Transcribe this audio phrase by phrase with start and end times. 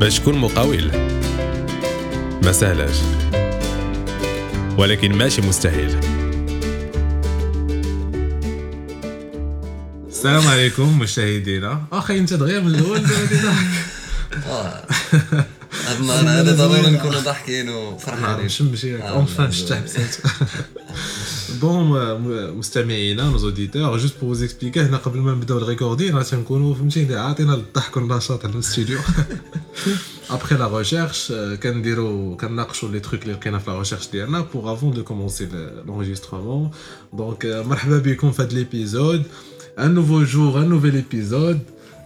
[0.00, 0.90] باش تكون مقاول.
[2.44, 2.96] ما سهلاش
[4.78, 6.00] ولكن ماشي مستحيل.
[10.08, 11.84] السلام عليكم مشاهدينا.
[11.92, 13.00] آخي أنت دغيا من الأول؟
[15.86, 18.48] هاد النهار هذا ضروري نكونوا ضاحكين وفرحانين.
[18.48, 20.16] شم شي اونفان شتح بسيت
[21.61, 22.19] بون
[22.57, 27.15] مستمعينا نوز اوديتور جوست بور فوز اكسبليكي هنا قبل ما نبداو الريكوردين راه تنكونوا فهمتيني
[27.15, 28.99] عاطينا الضحك والنشاط هنا في الاستوديو
[30.29, 34.93] ابخي لا ريشيرش كنديروا كنناقشوا لي تروك اللي لقينا في لا ريشيرش ديالنا بوغ افون
[34.93, 35.47] دو كومونسي
[35.85, 36.71] لونجسترومون
[37.13, 39.23] دونك مرحبا بكم في هذا ليبيزود
[39.79, 41.59] ان نوفو جور ان نوفيل ايبيزود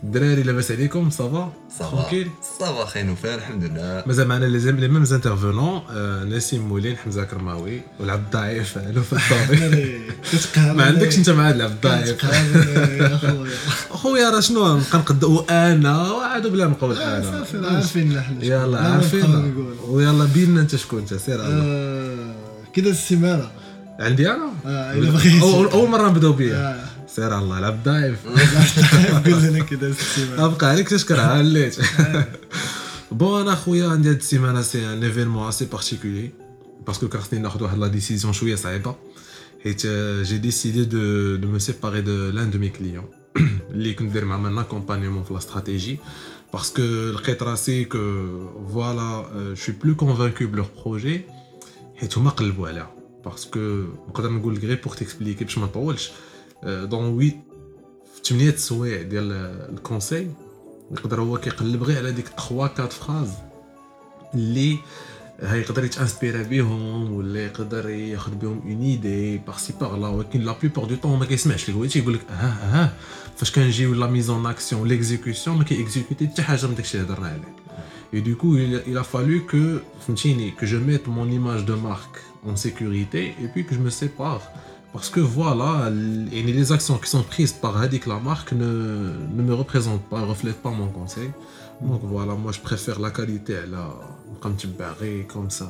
[0.04, 4.02] الدراري لاباس عليكم صافا ترونكيل صافا خاي نوفال الحمد لله.
[4.06, 5.82] مازال معنا لي لي ميم انترفونون
[6.28, 9.14] نسيم مولين حمزة كرماوي والعبد الضعيف لوف
[10.77, 12.24] ما عندكش أنت مع العبد الضعيف.
[13.94, 14.30] أخويا.
[14.30, 17.44] راه شنو؟ نبقى نقد وأنا وعاد بلا نقول أنا.
[17.55, 19.55] عارفين حنا يلا عارفين.
[19.88, 21.38] ويلا بينا أنت شكون أنت؟ سير
[22.75, 23.50] كذا السيمانه
[24.00, 24.50] عندي أنا؟
[24.92, 28.17] إلا اول مرة نبدأو بيا سير الله لعب ضايف
[29.25, 31.75] قول لنا كذا السيمانه ابقى عليك تشكرها عليت
[33.11, 36.30] بون انا خويا عندي هاد السيمانه سي ان ايفينمون اسي بارتيكولي
[36.88, 38.95] باسكو كان خصني ناخذ واحد لا ديسيزيون شويه صعيبه
[39.63, 39.88] حيت
[40.22, 43.05] جي ديسيدي دو دو مو سيباري دو لان دو مي كليون
[43.72, 45.99] اللي كنت ندير معاه من اكومبانيمون في لا استراتيجي
[46.53, 47.97] باسكو لقيت راسي كو
[48.73, 51.22] فوالا شو بلو كونفانكو بلور بروجي
[51.95, 52.91] حيت هما قلبوا عليها
[53.25, 53.59] باسكو
[54.09, 56.11] نقدر نقول لك غير بوغ تيكسبليكي باش ما نطولش
[56.63, 57.38] دون وي
[58.16, 59.31] في 8 سوايع ديال
[59.73, 60.27] الكونساي
[60.91, 63.30] يقدر هو كيقلب غير على ديك 3 4 فراز
[64.33, 64.77] اللي
[65.41, 70.55] ها يقدر يتانسبيرا بهم ولا يقدر ياخذ بهم اون ايدي بارسي باغ لا ولكن لا
[70.63, 72.94] بلوبار دو طون ما كيسمعش لك هو تيقول لك ها ها
[73.38, 77.59] فاش كنجيو لا ميزون اكسيون ليكزيكسيون ما كيكزيكوتي حتى حاجه من داكشي اللي هضرنا عليه
[78.11, 79.83] Et du coup, il, il a fallu que,
[80.58, 84.41] que je mette mon image de marque en sécurité et puis que je me sépare
[84.94, 88.69] Parce que voilà, les actions qui sont prises par Hadik, la marque, ne,
[89.38, 91.29] ne me représentent pas, ne reflètent pas mon conseil.
[91.81, 93.85] Donc voilà, moi je préfère la qualité, là,
[94.41, 95.69] comme tu barré, comme ça.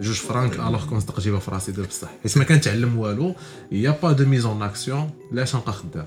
[0.00, 3.34] جوج فرانك الوغ كون صدق جيبها في راسي دير بصح حيت ما كنتعلم والو
[3.72, 6.06] يا با دو ميزون اكسيون علاش نبقى خدام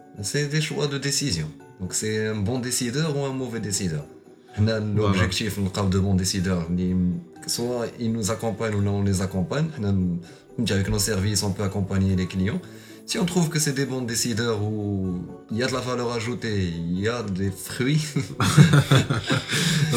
[0.21, 1.49] c'est des choix de décision.
[1.79, 4.05] Donc c'est un bon décideur ou un mauvais décideur.
[4.59, 6.67] L'objectif, on parle de bons décideurs.
[7.47, 9.69] Soit ils nous accompagnent ou non, on les accompagne.
[10.69, 12.61] Avec nos services, on peut accompagner les clients.
[13.11, 16.13] Si on trouve que c'est des bons décideurs où il y a de la valeur
[16.13, 18.05] ajoutée, il y a des fruits,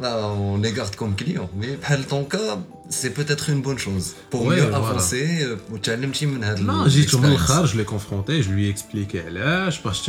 [0.00, 1.50] là, on les garde comme clients.
[1.56, 5.42] Mais dans ton cas, c'est peut-être une bonne chose pour mieux avancer.
[5.42, 5.56] Euh,
[6.60, 10.08] non, j'ai tourné le je l'ai confronté, je lui ai expliqué là, je pense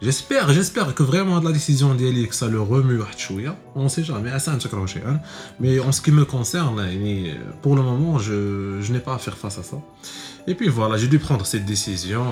[0.00, 3.00] J'espère, j'espère que vraiment la décision d'Eli ça le remue
[3.74, 5.20] On ne sait jamais, ça hein.
[5.58, 6.86] Mais en ce qui me concerne,
[7.62, 9.78] pour le moment, je n'ai pas à faire face à ça.
[10.47, 12.25] Et puis voilà, j'ai dû prendre cette décision.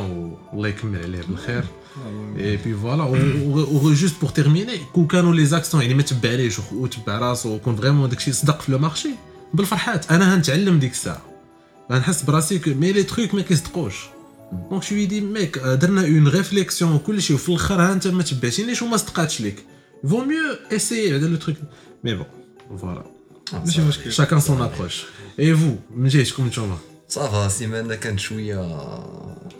[0.53, 1.63] الله يكمل عليه بالخير.
[2.37, 6.59] Et puis voilà, ou, ou, juste pour terminer, كون كانوا لي زاكسيون يعني ما تبعليش
[6.71, 9.09] وتبع راسو وكون فريمون داكشي صدق في لو مارشي
[9.53, 11.21] بالفرحات انا غنتعلم ديك الساعه
[11.91, 13.95] غنحس براسي كو مي لي تروك ما كيصدقوش
[14.69, 18.81] دونك شوي دي ميك درنا اون ريفليكسيون وكل شيء وفي الاخر ها انت ما تبعتينيش
[18.81, 19.65] وما صدقاتش ليك
[20.09, 21.57] فو ميو اسيي هذا لو تروك
[22.03, 23.03] مي بون فوالا
[23.53, 25.03] ماشي مشكل شاكان سون ابروش
[25.39, 26.77] اي فو من جهتكم نتوما
[27.08, 28.78] صافا سيمانه كانت شوية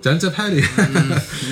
[0.01, 0.61] حتى انت بحالي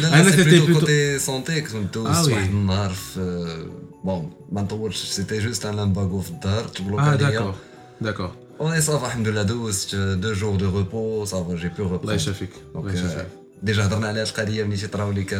[0.00, 2.28] لا أنا لا سي c'était بلوتو كوتي سونتي كنت دوزت.
[2.32, 3.66] واحد النهار في
[4.04, 7.54] بون ما نطولش سيتي جوست ان لامباغو في الدار تبلوك آه عليا داكور
[8.00, 12.10] داكور اوني صافا الحمد لله دوزت دو جور دو ريبو صافا جي بو الله ريبو
[12.12, 13.26] يشافيك الله يشافيك
[13.62, 15.34] ديجا هضرنا على هاد القضية ملي تيطراو لك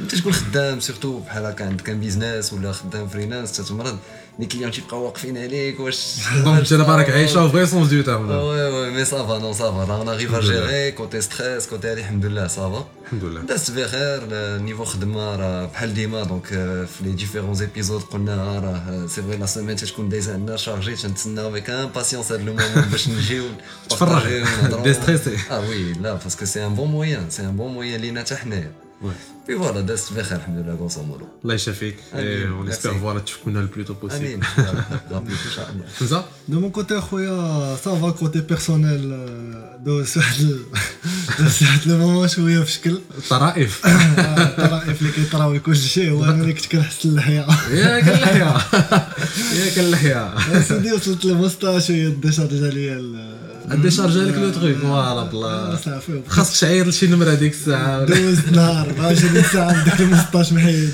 [0.00, 3.98] انت تكون خدام سيرتو بحال هكا عندك كان بيزنس ولا خدام فريلانس تتمرض
[4.39, 8.63] لي كليون تيبقاو واقفين عليك واش دونك انا باراك عايشه في سونس دو تيرم وي
[8.63, 12.47] وي مي سافا نو سافا اون اريف ا جيري كوتي ستريس كوتي هادي الحمد لله
[12.47, 14.21] سافا الحمد لله دازت بخير
[14.57, 19.45] نيفو خدمه راه بحال ديما دونك في لي ديفيرون زيبيزود قلنا راه سي فري لا
[19.45, 23.43] سيمين تتكون دايزه عندنا شارجي تنتسناو بك امباسيونس هاد لو مومون باش نجيو
[23.89, 24.23] تفرغ
[24.83, 28.35] ديستريسي اه وي لا باسكو سي ان بون مويان سي ان بون مويان لينا حتى
[28.35, 28.71] حنايا
[29.48, 33.66] بي فوالا دازت بخير الحمد لله غوسو مودو الله يشافيك اون اسبير فوالا تشوفونا لو
[33.76, 34.40] بلوتو بوسيبل امين
[35.10, 39.26] ربي ان شاء الله حمزه دو مون كوتي اخويا سافا كوتي بيرسونيل
[39.84, 40.40] دوز واحد
[41.38, 46.52] دوز واحد لو مومون شوية في شكل الطرائف الطرائف اللي كيطراو كل شيء وأنا اللي
[46.52, 48.56] كنت كنحس اللحيه ياك اللحيه
[49.64, 55.24] ياك اللحيه سيدي وصلت للموستاش وهي ديشارجا ليا ال- ديشارجا لك لو تخيك فوالا آه،
[55.24, 55.76] بالله.
[55.76, 58.04] صافي خاصك تعيط لشي نمرة ديك الساعة.
[58.04, 60.90] دوزت نهار 24 ساعه عندك الموستاش محيد.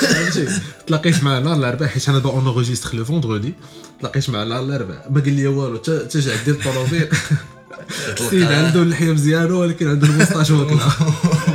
[0.00, 0.48] فهمتي؟
[0.86, 3.54] تلاقيت معنا الأربعاء حيت أنا با اونغيستر لو فوندغودي
[4.00, 5.06] تلاقيت معنا الأربعاء.
[5.10, 7.08] ما قال لي والو تا جا عندي الطوموبيل
[8.20, 10.80] السيد عنده اللحيه مزيانه ولكن عنده الموسطاش واكله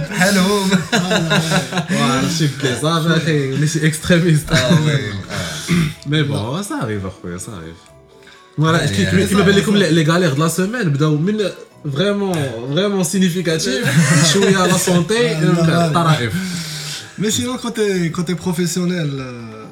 [0.09, 0.69] بحالهم
[1.91, 4.51] وعرفتي بلي صافي أخي ولي شي إكستريميست.
[4.51, 4.99] آه وي.
[6.07, 7.73] مي بون صافي أخويا صافي.
[8.57, 9.03] Voilà, qui
[9.35, 11.33] m'appelle les, comme les galères de la semaine, mais
[11.85, 12.31] vraiment,
[12.69, 13.83] vraiment significatif,
[14.33, 15.15] chouïa à la santé,
[15.93, 16.29] ah, euh,
[17.19, 19.63] Mais sinon, quand t'es professionnel, euh,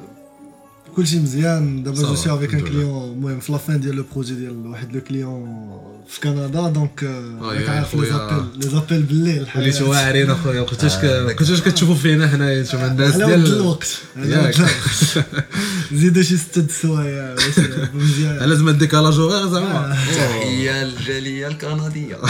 [0.96, 1.82] كلشي مزيان.
[1.82, 2.60] دابا جو سي افيك ان.
[2.60, 5.70] كليون المهم في لافان ديال لو بروجي ديال واحد لو كليون
[6.08, 7.02] في كندا دونك
[7.42, 8.06] راك عارف لي.
[8.06, 9.90] زابيل لي زابيل بالليل وليتو.
[9.90, 10.62] واعرين أخويا.
[10.62, 13.88] كنتوش آه، كنتوش كتشوفوا فينا حنايا نتوما الناس على ود ديال الوقت.
[14.16, 14.54] على ياك.
[14.54, 15.26] ود الوقت.
[16.00, 17.34] زيدوا شي ستة السوايع
[17.94, 19.96] مزيان لازم الديكالاج هوغ زعما.
[20.16, 22.16] تحية للجاليه الكندية.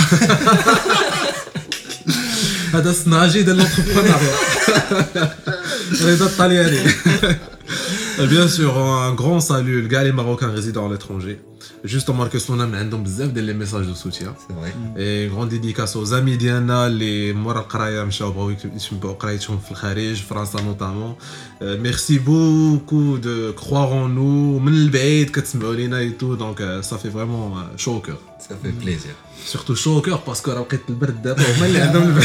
[2.75, 4.21] هذا الصناجي ديال لونتربرونور
[6.13, 6.81] رضا الطلياني.
[8.36, 11.40] Bien sûr, un grand salut le gars les Marocains résidant à l'étranger.
[11.84, 14.34] Juste remarquer son nom عندهم بزاف ديال les messages de soutien.
[14.48, 19.60] سي فري Et grande dédicace aux amis ديالنا اللي مورا القرايه مشاو بغاو يتبعوا قرايتهم
[19.60, 21.16] في الخارج فرنسا نوتامون
[21.62, 27.68] ميرسي بوكو دو كروار اون نو من البعيد كتسمعوا لينا اي تو دونك صافي فريمون
[27.78, 28.16] شو كور
[28.50, 29.14] Ça fait plaisir.
[29.54, 32.24] Surtout chaud au cœur parce que راه لقيت البرد دابا هما اللي عندهم البرد.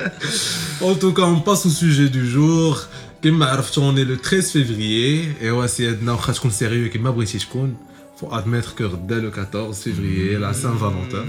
[0.81, 2.87] En tout cas, on passe au sujet du jour.
[3.21, 7.77] كما عرفتوا on est le 13 février et سيادنا واخا تكون سيريو كما بغيتي تكون
[8.21, 11.25] faut admettre que غدا le 14 février la Saint-Valentin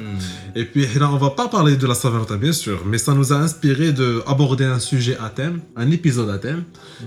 [0.54, 3.32] et puis là on va pas parler de la Saint-Valentin bien sûr mais ça nous
[3.32, 6.62] a inspiré de aborder un sujet à thème un épisode à thème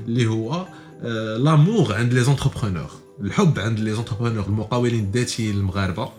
[0.07, 0.65] اللي هو
[1.03, 6.09] euh, l'amour عند les entrepreneurs الحب عند les entrepreneurs المقاولين الذاتيين المغاربه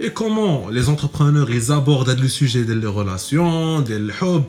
[0.00, 4.44] et comment les entrepreneurs ils abordent le sujet de les relations ديال الحب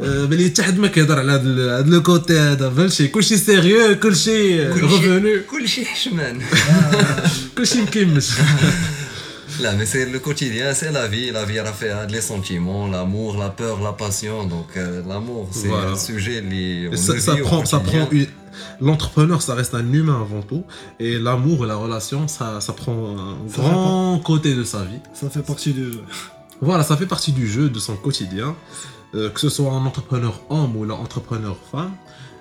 [0.00, 3.98] آه، بلي حتى حد ما كيهضر على هذا هذا لو كوتي هذا فهمتي كلشي سيريو
[4.00, 6.40] كلشي ريفونو كل شيء حشمان
[7.58, 8.28] كلشي مكمش
[9.61, 11.31] Là, mais c'est le quotidien, c'est la vie.
[11.31, 14.45] La vie a fait les sentiments, l'amour, la peur, la passion.
[14.45, 16.89] Donc, euh, l'amour, c'est un sujet lié.
[18.79, 20.63] L'entrepreneur, ça reste un humain avant tout.
[20.99, 24.99] Et l'amour et la relation, ça, ça prend un grand côté de sa vie.
[25.13, 26.03] Ça fait partie du jeu.
[26.61, 28.55] Voilà, ça fait partie du jeu, de son quotidien.
[29.15, 31.91] Euh, que ce soit un entrepreneur homme ou l'entrepreneur femme,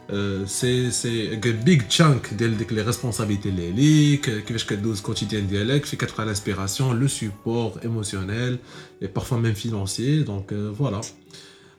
[0.10, 5.36] euh, c'est c'est un big chunk ديال ديك les responsabilités اللي عليك كيفاش كدوز quotidien
[5.36, 8.58] ديالك فين كتلقى l'inspiration, le support émotionnel
[9.02, 10.24] et parfois même financier.
[10.24, 11.02] Donc euh, voilà.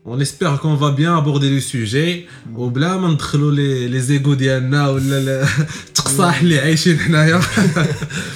[0.07, 4.89] On espère qu'on va bien aborder le sujet وبلا ما ندخلوا les les égos ديالنا
[4.89, 5.49] ولا ال-
[5.89, 7.41] التقصاح اللي عايشين حنايا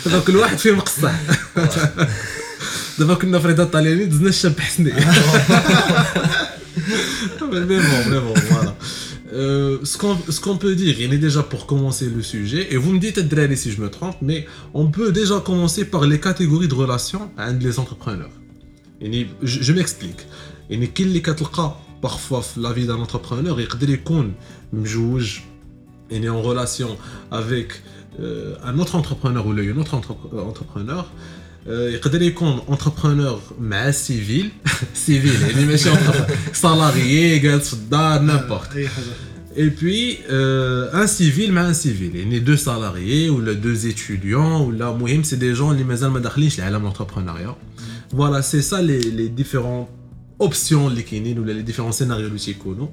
[0.06, 1.12] دابا كل واحد فيه مقصح
[2.99, 4.92] دابا كنا في رضا الطلياني دزنا الشاب حسني
[7.52, 8.65] mais bon, mais bon, voilà.
[9.34, 13.00] Euh, ce qu'on peut dire, il est déjà pour commencer le sujet, et vous me
[13.00, 16.74] dites, Drani, si je me trompe, mais on peut déjà commencer par les catégories de
[16.74, 18.31] relations hein, entre les entrepreneurs.
[19.01, 20.22] Et je, je m'explique.
[20.69, 20.77] Et
[21.12, 21.22] les
[22.01, 23.86] parfois la vie d'un entrepreneur, il peut
[26.10, 26.98] il est en relation
[27.31, 27.81] avec
[28.19, 31.12] euh, un autre entrepreneur ou une autre entrepreneur,
[31.66, 34.50] يقدر يكون انتربرونور مع سيفيل
[34.94, 35.90] سيفيل يعني ماشي
[36.52, 39.06] سالاريي جالس في الدار نيمبورت اي حاجه
[39.54, 42.12] Et puis, euh, un civil, mais un civil.
[42.14, 45.76] Il y a deux salariés, ou là, deux étudiants, ou là, مهم, c'est des gens
[45.76, 47.54] qui مازال ما داخلينش لعالم l'entrepreneuriat.
[48.14, 49.88] Voilà, c'est ça les, les différentes
[50.42, 52.88] options اللي كاينين ولا les différents scénarios اللي تيكونوا.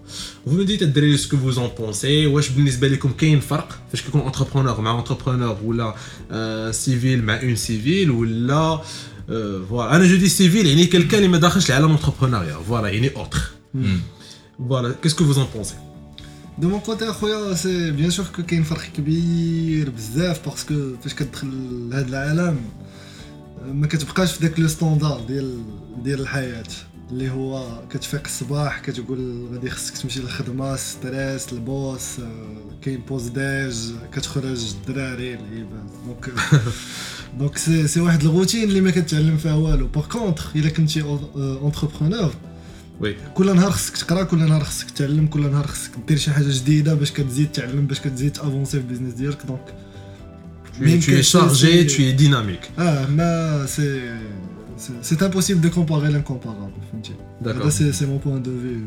[0.48, 2.06] Vous me dites الدراري ce que vous en pensez.
[2.06, 7.58] واش بالنسبه لكم كاين فرق فاش كيكون entrepreneur مع entrepreneur ولا euh, civil مع une
[7.68, 8.82] civil ولا
[9.30, 9.32] Euh,
[9.72, 13.40] voilà, انا جو دي سيفيل يعني quelqu'un اللي ما داخلش لعالم entrepreneuriat voilà يعني autre
[14.70, 15.76] voilà qu'est-ce que vous en pensez
[16.60, 21.48] دو مون كوتي اخويا سي بيان سور كو كاين فرق كبير بزاف باسكو فاش كتدخل
[21.90, 22.58] لهذا العالم
[23.72, 25.58] ما كتبقاش في داك لو ستوندار ديال
[26.04, 26.64] ديال الحياه
[27.11, 32.03] اللي هو كتفيق الصباح كتقول غادي خصك تمشي للخدمة ستريس البوس
[32.83, 36.33] كاين بوز داج كتخرج الدراري العباد دونك
[37.39, 39.87] دونك سي سي واحد الروتين اللي ما كتعلم فيها والو.
[39.87, 41.03] باغ كونتخ إلا كنتي
[41.37, 42.35] اونتربرونور
[43.01, 46.49] وي كل نهار خصك تقرأ كل نهار خصك تعلم كل نهار خصك دير شي حاجة
[46.49, 49.47] جديدة باش كتزيد تعلم باش كتزيد تافونسي في البيزنس ديالك.
[49.47, 49.75] دونك
[50.75, 52.79] tu es, tu es chargé tu es dynamique.
[52.79, 54.19] آه ما سي
[55.02, 57.14] سي امبوسيبل دو كومباري لانكومبارابل فهمتي
[57.44, 57.48] D'accord.
[57.48, 58.80] هذا سي سي مون بوين دو في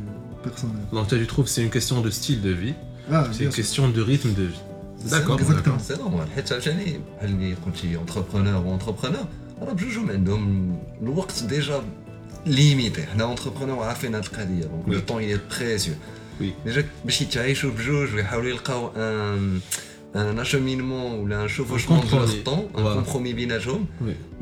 [0.44, 2.74] بيرسونيل donc toi tu trouves que c'est une question de style de vie
[3.10, 4.62] اه c'est une question de rythme de vie
[5.10, 5.76] d'accord exactement.
[5.76, 9.24] d'accord سي نورمال حيت عاوتاني بحال اللي قلتي اونتربرونور و اونتربرونور
[9.62, 11.82] راه بجوجهم عندهم الوقت ديجا
[12.46, 15.02] ليميتي حنا اونتربرونور عارفين هاد القضيه دونك لو Oui.
[15.08, 15.94] طون يي بريسيو
[16.40, 16.44] Oui.
[16.66, 19.60] ديجا باش يتعايشوا بجوج ويحاولوا يلقاو ان
[20.13, 23.85] un acheminement ou un chevauchement de leur temps, un compromis binage home.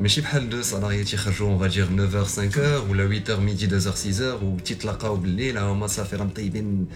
[0.00, 3.66] Mais je suis de salariés qui on va dire 9h, 5h, ou la 8h, midi,
[3.66, 6.86] 2h, 6h, ou petit laqa ou blé, là, on m'a ça fait un petit bin.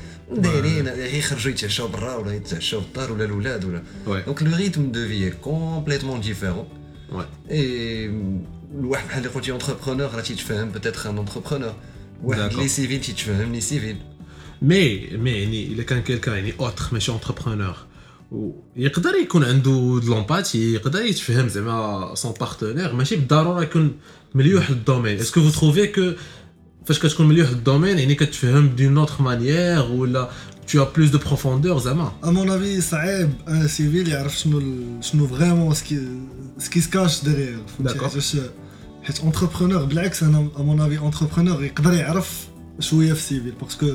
[4.26, 6.68] Donc le rythme de vie est complètement différent.
[7.50, 8.08] Et
[9.32, 11.74] quand tu es entrepreneur, là, tu te fais peut-être un entrepreneur.
[12.22, 13.96] Ouais, les civils, tu te fais les civils.
[14.62, 17.88] Mais, mais, il y a quand quelqu'un, il est autre, mais je suis entrepreneur.
[18.76, 23.92] يقدر يكون عنده لومباتي يقدر يتفهم زعما سون بارتنير ماشي بالضرورة يكون
[24.34, 25.18] مليوح للدومين.
[25.18, 26.12] اسكو فو تروفي كو
[26.86, 30.30] فاش كتكون مليوح للدومين يعني كتفهم دون اوتر مانيير ولا
[30.68, 33.30] tu as plus de profondeur زعما؟ ا مون افي صعيب.
[33.48, 34.60] ان سيفيل يعرف شنو
[35.00, 36.00] شنو فريمون سكي
[36.58, 37.98] سكي سكاش ديغيغ فهمتي.
[37.98, 38.36] حيتاش
[39.02, 42.48] حيت اونتربرونور بالعكس أنا ا مون افي اونتربرونور يقدر يعرف
[42.80, 43.86] شوية في سيفيل باسكو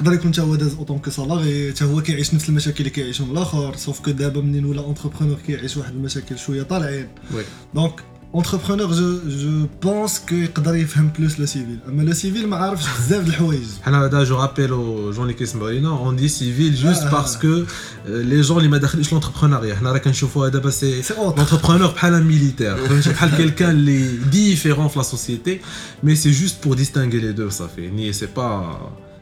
[0.00, 3.30] يقدر يكون حتى هو داز اوتون كو سالاري حتى هو كيعيش نفس المشاكل اللي كيعيشهم
[3.30, 8.00] الاخر سوف كو دابا منين ولا اونتربرونور كيعيش واحد المشاكل شويه طالعين وي دونك
[8.34, 12.84] اونتربرونور جو جو بونس كو يقدر يفهم بلوس لو سيفيل اما لو سيفيل ما عارفش
[12.98, 16.74] بزاف د الحوايج حنا هذا جو رابيل aux gens اللي كيسمعوا لينا اون دي سيفيل
[16.74, 17.10] جوست آه.
[17.10, 17.62] باسكو
[18.06, 22.22] لي جون اللي ما داخلينش لونتربرونيا حنا راه كنشوفوها دابا سي سي اوتر L'entrepreneur بحال
[22.22, 25.60] un militaire فهمتي بحال quelqu'un اللي différent في la société
[26.06, 28.76] mais c'est juste pour distinguer les deux صافي يعني c'est pas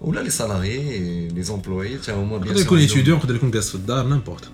[0.00, 3.74] ولا لي سالاري لي زومبلوي حتى هما بيان يقدر يكون étudiant يقدر يكون جالس في
[3.74, 4.44] الدار نيمبورت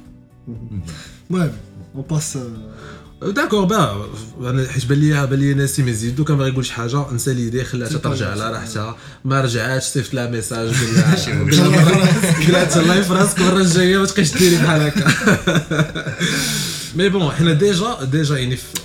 [1.31, 1.53] المهم
[1.95, 2.39] اون باس
[3.23, 4.07] داكور با
[4.41, 7.65] أنا حيت بان لي بان لي ناسي مزيدو كان باغي يقول شي حاجة نسى ليدي
[7.65, 13.39] خلاها ترجع على راحتها ما رجعاتش صيفط لها ميساج قال لها قالت الله في راسك
[13.39, 15.05] المره الجايه ما تبقايش ديري بحال هكا
[16.97, 18.37] Mais bon, on a déjà, déjà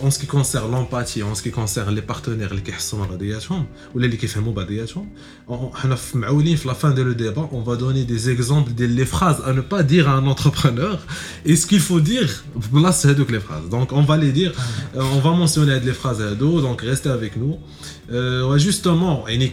[0.01, 3.99] en ce qui concerne l'empathie, en ce qui concerne les partenaires qui sont radiation ou
[3.99, 5.05] les qui font radiation,
[5.47, 9.53] on a la fin de le débat, on va donner des exemples des phrases à
[9.53, 10.99] ne pas dire à un entrepreneur
[11.45, 12.27] et ce qu'il faut dire,
[12.73, 13.69] là c'est les phrases.
[13.69, 14.97] Donc on va les dire, ah.
[14.97, 17.57] euh, on va mentionner les phrases à dos, donc restez avec nous.
[18.11, 19.45] Euh, justement, il y a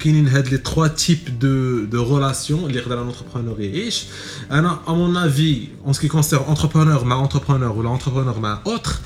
[0.50, 3.88] les trois types de, de relations les l'entrepreneur et
[4.48, 9.02] Alors, à mon avis, en ce qui concerne entrepreneur ma entrepreneur ou l'entrepreneur ma autre,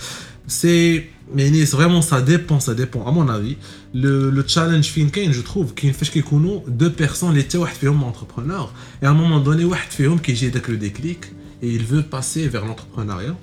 [0.47, 3.07] c'est mais vraiment ça dépend ça dépend.
[3.07, 3.57] À mon avis
[3.95, 6.25] le, challenge fin je trouve qu'il fait qu'il
[6.67, 8.73] deux personnes les étaient un entrepreneur.
[9.01, 11.27] Et à un moment donné un qui j'ai le déclic
[11.63, 13.37] et il veut passer vers l'entrepreneuriat.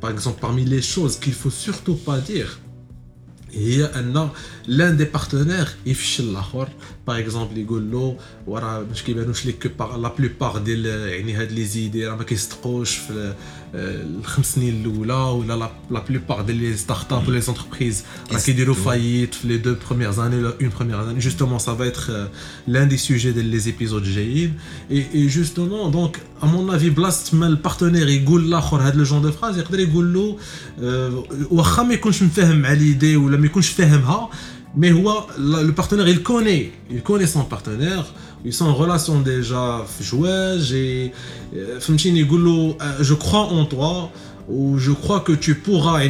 [0.00, 2.60] Par exemple parmi les choses qu'il faut surtout pas dire
[3.55, 4.29] هي ان
[4.67, 6.69] l'un des partenaires يفشل الاخر
[7.07, 11.65] باغ اكزومبل يقول له وراه باش كيبانوش ليك كو لا بلوبار ديال يعني هاد لي
[11.65, 13.33] زيدي راه ما كيصدقوش في
[13.75, 18.03] آه، الخمس سنين الاولى ولا لا لا بلوبار ديال لي ستارت اب ولا لي زونتربريز
[18.31, 21.87] راه كيديروا فايت في لي دو بروميير اني ولا اون بروميير اني جوستومون سا فا
[21.87, 22.29] اتر
[22.67, 24.53] l'un des sujets ديال لي زيبيزود جايين
[24.91, 29.21] et, et justement donc à mon avis بلاصه ما البارتنير يقول لاخر هاد لو جون
[29.21, 30.37] دو فراز يقدر يقول له
[30.79, 34.29] آه، واخا ما يكونش مفاهم مع ليدي ولا ما يكونش فاهمها
[34.76, 38.06] mais le partenaire, il connaît, il connaît son partenaire,
[38.44, 39.84] ils sont en relation déjà,
[40.72, 41.12] et
[41.56, 41.80] euh,
[42.80, 44.10] euh, je crois en toi,
[44.48, 46.08] ou je crois que tu pourras, et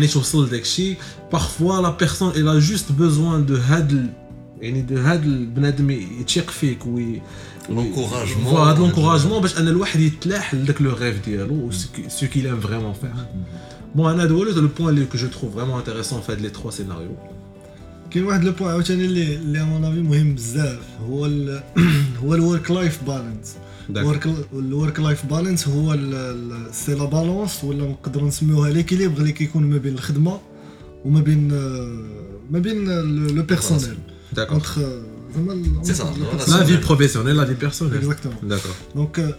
[1.31, 4.09] parfois la personne, elle a juste besoin de hadl,
[4.61, 5.65] de hadl, ben
[7.71, 8.51] l'encouragement.
[8.51, 9.55] Voilà, l'encouragement, parce
[10.81, 13.11] le rêve diallo, ce qu'il aime vraiment faire.
[13.15, 13.95] Mm-hmm.
[13.95, 14.09] Bon,
[14.61, 17.17] le point que je trouve vraiment intéressant en fait les trois scénarios.
[18.17, 21.63] كاين واحد لو بوين عاوتاني اللي اللي مون افي مهم بزاف هو ال
[22.25, 23.55] هو الورك لايف بالانس.
[24.53, 25.95] الورك لايف بالانس هو
[26.73, 30.41] سي لا بالونس ولا نقدروا نسميوها ليكيليبر اللي كيكون ما بين الخدمة
[31.05, 32.05] وما بين آه،
[32.51, 32.85] ما بين
[33.37, 33.99] لو بيرسونيل
[34.37, 34.61] زعما
[35.85, 38.01] C'est ça, ال- La vie professionnelle, la vie personnelle.
[38.05, 38.49] Exactement.
[38.53, 38.95] D'accord.
[38.97, 39.37] دونك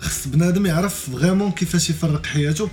[0.00, 2.68] خص بنادم يعرف فريمون كيفاش يفرق حياته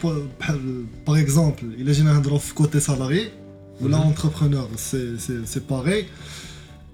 [1.07, 3.29] باغ اكزومبل إلا جينا نهضروا في كوتي سالاري
[3.81, 3.97] ولا.
[3.97, 6.05] اونتربرونور سي سي سي باغي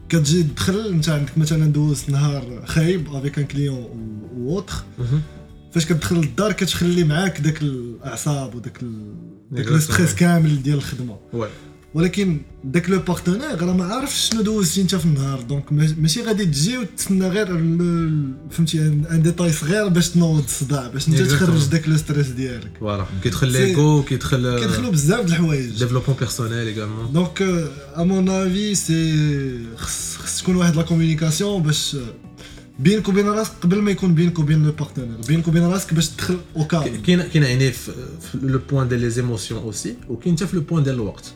[0.10, 5.04] كتجي تدخل انت عندك مثلا دوزت نهار خايب افيك ان كليون اوتر Mhm.
[5.74, 8.82] فاش كتدخل للدار كتخلي معاك داك الاعصاب وداك
[9.52, 9.66] داك.
[9.68, 11.18] لو ستريس كامل ديال الخدمة.
[11.96, 16.22] ولكن داك لو بارتنير راه ما عارفش شنو دوزتي انت في النهار دونك ما- ماشي
[16.24, 17.46] غادي تجي وتسنى غير
[18.52, 21.22] فهمتي ان ديتاي صغير باش تنوض الصداع باش انت.
[21.22, 23.24] تخرج داك لو ستريس ديالك Voilà.
[23.24, 27.12] كيدخل l'ego, كيدخل كيدخلوا بزاف د الحوايج développement personnel également.
[27.14, 27.42] دونك
[27.96, 31.98] ا مون افي سي خص تكون واحد لا كومونيكاسيون باش
[32.80, 36.38] بينك وبين راسك قبل ما يكون بينك وبين لو بارتنير بينك وبين راسك باش تدخل
[36.58, 37.92] أو كالم كاين كاين يعني في
[38.32, 41.34] في لو بوان ديال لي زيموسيون اوسي وكاين حتى في لو بوان ديال الوقت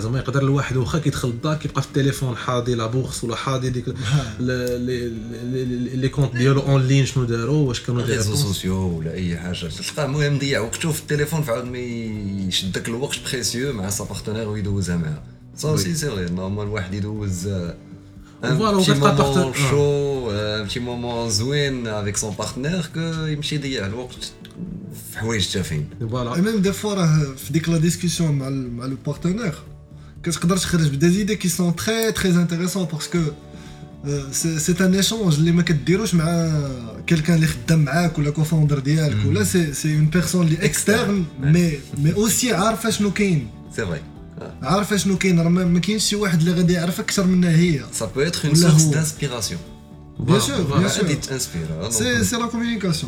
[0.00, 3.84] زعما يقدر الواحد واخا كيدخل للدار كيبقى في التليفون حاضي لا بورس ولا حاضي ديك
[4.40, 8.34] ال- لي- كونت ديالو اون لين شنو داروا واش كانوا ريزو.
[8.36, 9.66] سوسيو ولا اي حاجة.
[9.68, 11.78] تلقاه المهم مضيع وقته في التليفون فعاد ما
[12.48, 15.22] يشدك الوقت بريسيو مع سا بارتنير ويدوزها معاه
[15.56, 17.46] سا اوسي سي فري نورمال الواحد يدوز
[18.44, 20.28] وكتلقى مومون partenaire- شو
[20.64, 24.32] بتي مومون زوين افيك سون بارتنير كو يمشي يضيع الوقت
[25.12, 28.96] في حوايج تافهين فوالا ميم دي فوا راه في ديك لا ديسكسيون مع مع لو
[29.06, 29.54] بارتنير
[30.23, 33.19] كتقدر تخرج بدي زيدي كي سون تري تري انتريسون باسكو
[34.31, 36.51] سي سي ان ايشونج اللي ما كديروش مع
[37.07, 39.25] كيلكان اللي خدام معاك ولا كوفاوندر ديالك مم.
[39.27, 44.01] ولا سي سي اون بيرسون اللي اكسترن مي مي اوسي عارفه شنو كاين سي فري
[44.61, 47.79] عارفه شنو كاين راه ما ما كاينش شي واحد اللي غادي يعرف اكثر منها هي
[47.93, 48.91] سا بو اتر اون ولا سورس هو.
[48.91, 49.59] دانسبيراسيون
[50.27, 51.01] Bien sûr, bien sûr.
[51.03, 53.07] غادي تانسبير سي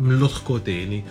[0.00, 1.04] من لوتر كوتي يعني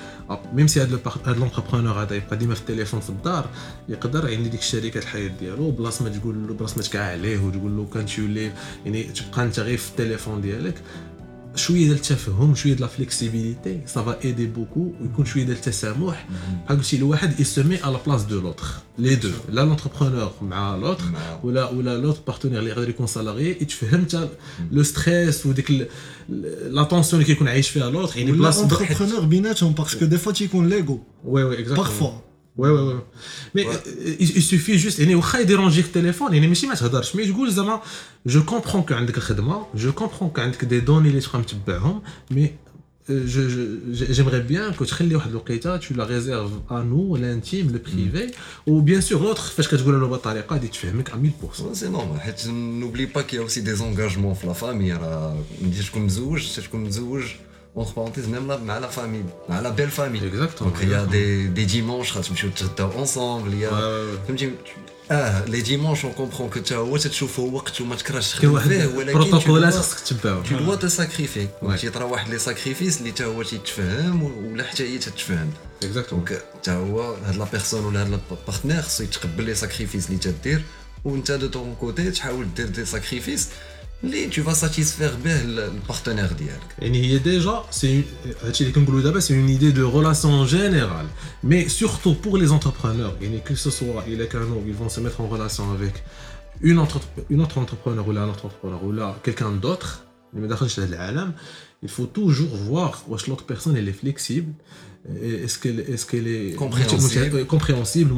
[0.53, 3.49] ميم سي هاد هاد لونتربرونور هذا يبقى ديما في التليفون في الدار
[3.89, 7.77] يقدر يعني ديك الشركة الحياة ديالو بلاص ما تقول له بلاص ما تكع عليه وتقول
[7.77, 8.53] له كانت يو ليف
[8.85, 10.81] يعني تبقى أنت غير في التليفون ديالك.
[11.55, 16.27] شوية ديال التفهم شوية ديال لا فليكسيبيليتي سافا ايدي بوكو ويكون شوية ديال التسامح.
[16.65, 18.65] بحال قلتي الواحد يسمي على بلاص دو لوتر
[18.97, 21.03] لي دو لا لونتربرونور مع لوتر
[21.43, 24.29] ولا ولا لوتر بارتنير اللي يقدر يكون سالاري يتفهم حتى
[24.71, 25.89] لو ستريس وديك
[26.30, 30.04] ال- ال- لا طونسيون اللي كيكون عايش فيها لوتر يعني ولا بلاص اونتربرونور بيناتهم باسكو
[30.04, 32.12] دي فوا تيكون ليغو وي وي اكزاكتومون بارفوا
[32.56, 33.00] وي وي وي
[33.54, 33.66] مي
[34.20, 37.80] يسوفي جوست يعني واخا يديرونجيك التليفون يعني ماشي ما تهضرش مي تقول زعما
[38.26, 42.50] جو كومبرون كو عندك الخدمه جو كومبرون كو عندك دي دوني اللي تبقى متبعهم مي
[43.90, 48.32] جيمري بيان كو تخلي واحد الوقيته تو لا ريزيرف ا نو لانتيم لو بريفي
[48.66, 53.22] وبيان سور لوتر فاش كتقول له بطريقه غادي تفهمك 100% سي نورمال حيت نوبلي با
[53.22, 57.22] كي اوسي دي زونغاجمون في لا فامي راه ملي تكون مزوج تكون مزوج
[57.77, 61.09] اونتر بارونتيز ميم مع لا فامي مع لا بيل فامي يا exactement.
[61.11, 63.69] دي دي ديمونش غتمشيو تغداو اونصومبل يا
[64.27, 64.51] فهمتي
[65.11, 69.19] آه لي ديمونش اون كومبرون كو تا هو تتشوفه وقت وما تكرهش تخدم فيه ولكن
[69.19, 70.17] بروتوكولات خصك
[70.77, 71.65] te sacrifier.
[71.65, 71.69] Ouais.
[71.69, 71.81] ouais.
[71.81, 75.49] تيطرا واحد لي ساكريفيس اللي تا هو تيتفهم ولا حتى هي تتفهم
[75.83, 80.19] اكزاكتومون دونك تا هو هاد لا بيرسون ولا هاد البارتنير خصو يتقبل لي ساكريفيس اللي
[80.19, 80.63] تدير
[81.05, 83.49] وانت دو طون كوتي تحاول دير دي ساكريفيس
[84.29, 86.29] tu vas satisfaire bien le partenaire
[86.81, 88.03] Et déjà, c'est
[88.51, 91.05] c'est une idée de relation en général,
[91.43, 95.27] mais surtout pour les entrepreneurs, que ce soit les canaux, ils vont se mettre en
[95.27, 96.03] relation avec
[96.61, 96.99] une autre,
[97.57, 100.05] entrepreneur ou là, un autre entrepreneur ou là, quelqu'un d'autre,
[101.83, 104.53] il faut toujours voir si l'autre personne elle est flexible,
[105.21, 108.13] est-ce qu'elle est, compréhensible, compréhensible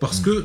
[0.00, 0.44] parce que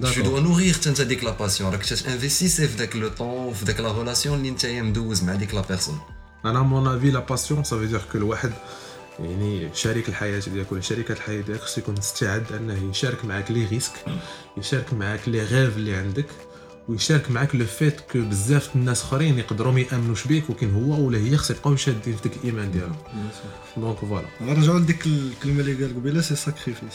[0.00, 3.64] tu dois nourrir حتى انت ديك لا باسيون راك تانفيستيسي في داك لو طون وفي
[3.64, 6.00] داك لا ريلاسيون اللي انت مدوز مع ديك لا بيرسون
[6.44, 8.52] أنا مون افي لا باسيون سا فيدير كو الواحد
[9.18, 13.66] يعني شريك الحياة ديالك ولا شريكه الحياة ديالك خصو يكون مستعد أنه يشارك معاك لي
[13.66, 13.92] ريسك
[14.56, 16.26] يشارك معاك لي غيف اللي عندك
[16.88, 21.18] ويشارك معاك لو فيت كو بزاف الناس آخرين يقدروا ما يأمنوش بيك ولكن هو ولا
[21.18, 22.96] هي خص يبقاو شادين في ديك الإيمان ديالهم
[23.76, 26.94] دونك فوالا نرجعوا لديك الكلمة اللي قال قبيلة سي ساكريفيس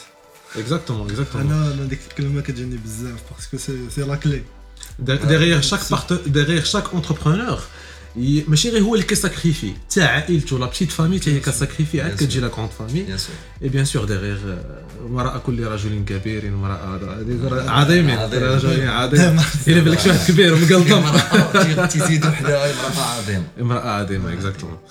[0.56, 4.42] اكزاكتومون اكزاكتومون انا انا ديك الكلمه كتجيني بزاف باسكو سي سي لا كلي
[5.06, 7.58] derrière chaque part- derrière chaque entrepreneur
[8.16, 12.12] ي- ماشي غير هو اللي كيساكريفي حتى عائلته لا بتيت فامي حتى هي كتساكريفي عاد
[12.12, 12.42] Bien كتجي sûr.
[12.42, 14.38] لا كونت فامي بيان سور اي بيان سور ديغيغ
[15.10, 16.76] وراء كل رجل كبير امرأة
[17.70, 18.42] عظيم عظيم.
[18.42, 24.36] رجل عظيم إلا بالك شي واحد كبير ومقلطم امرأة تزيد وحده امرأة عظيمة امرأة عظيمة
[24.40, 24.90] exactement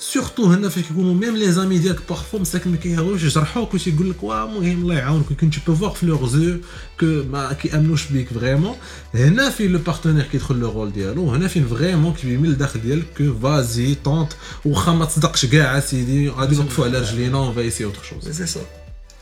[0.00, 4.10] سورتو هنا فاش كيكونوا ميم لي زامي ديالك بارفو مساكن ما كيهاوش يجرحوك واش يقول
[4.10, 6.56] لك واه المهم الله يعاونك ولكن tu peux voir في لور زو
[7.00, 8.76] كو ما كيامنوش بيك فريمون
[9.14, 13.04] هنا فين لو بارتنير كيدخل لو رول ديالو هنا فين فريمون كيبين من الداخل ديالك
[13.18, 14.32] كو فازي طونت
[14.64, 18.60] واخا ما تصدقش كاع سيدي غادي نوقفوا على رجلينا اون فايسي اوتر شوز سي سا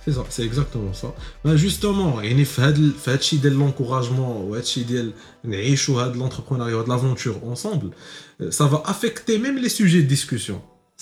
[0.07, 1.15] سي ça سي اكزاكتومون سا
[1.45, 5.13] ما جوستومون يعني في هاد ال- في هاد الشيء ديال لونكوراجمون وهاد الشيء ديال
[5.45, 7.91] نعيشوا هاد لونتربرونيا وهاد لافونتور اونسومبل
[8.51, 10.01] سا فا افيكتي ميم لي سوجي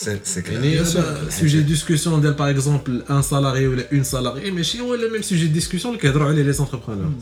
[0.07, 4.05] دو ديسكوسيون سي سي يعني سوجي دو ديسكوسيون ديال باغ اكزومبل ان سالاري ولا اون
[4.05, 7.13] سالاري ماشي هو لو ميم سوجي دو ديسكوسيون اللي كيهضروا عليه لي زونتربرونور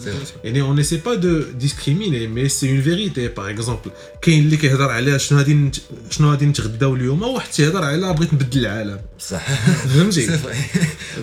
[0.45, 3.90] يعني اون نيسي با دو ديسكريميني مي سي اون فيريتي باغ اكزومبل
[4.23, 5.77] كاين اللي كيهضر على شنو غادي نت-
[6.11, 9.47] شنو غادي نتغداو اليوم واحد تيهضر على بغيت نبدل العالم صح
[9.87, 10.55] فهمتي سي فري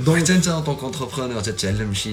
[0.05, 2.11] دونك حتى انت ان طونك انتربرونور تتعلم شي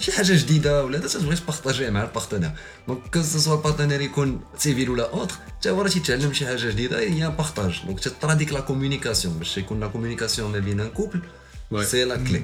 [0.00, 2.50] شي حاجه جديده ولا هذا تبغي تبارطاجيه مع البارتنير
[2.88, 7.00] دونك كو سوا البارتنير يكون سيفيل ولا اوتر حتى هو راه تيتعلم شي حاجه جديده
[7.00, 11.20] هي بارطاج دونك تطرا ديك لا كومونيكاسيون باش يكون لا كومونيكاسيون ما بين ان كوبل
[11.74, 11.82] Ouais.
[11.82, 12.42] سي لا كلي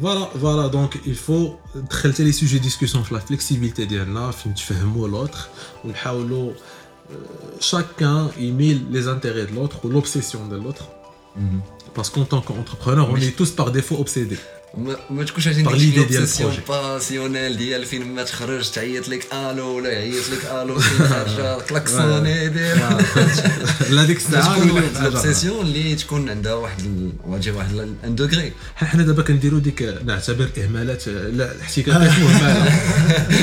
[0.00, 5.38] فوالا فوالا دونك الفو دخلت لي سوجي ديسكوسيون في لا فليكسيبيليتي ديالنا فين نتفهموا لوتر
[5.84, 6.52] ونحاولوا
[7.60, 10.84] chacun يميل لي زانتيري de l'autre ou l'obsession de l'autre
[11.94, 13.24] parce qu'en tant qu'entrepreneur on Oui.
[13.28, 14.38] est tous par défaut obsédés
[15.09, 16.59] ما, تكونش ديك l'idée شي ديال البروجي.
[16.69, 22.75] باسيونيل ديال فين ما تخرج تعيط لك ألو ولا يعيط لك ألو خارجه كلاكسوني دير
[23.89, 24.63] لا ديك الساعة.
[24.63, 31.07] الاوبسيسيون اللي تكون عندها واحد واجه واحد ان دوغري حنا دابا كنديروا ديك نعتبر اهمالات
[31.07, 32.79] لا الاحتكاكات مهمله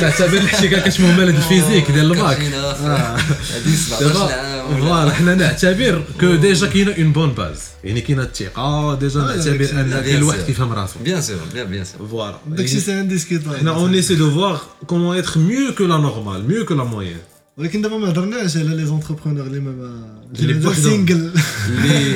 [0.02, 2.38] نعتبر الاحتكاكات مهمله الفيزيك ديال الباك.
[2.40, 8.94] هذه 17 عام فوالا حنا نعتبر كو ديجا كاينة اون بون باز يعني كاينة الثقه
[8.94, 9.70] ديجا نعتبر.
[9.80, 10.46] أن الواحد sûr.
[10.46, 14.60] كيفهم راسو بيان سور بيان سور فوالا داكشي سي انديسكيتابل حنا اون ايسي دو فوار
[14.86, 17.16] كومون ايتر ميو كو لا نورمال ميو كو لا موين
[17.57, 20.89] ولكن دابا ما هضرناش على لي زونتربرونور اللي ما اللي اللي مازال بوحدهم.
[20.89, 21.31] سينجل